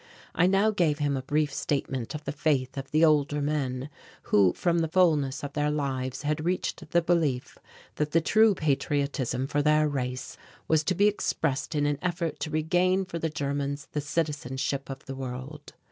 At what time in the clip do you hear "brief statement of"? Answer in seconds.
1.21-2.25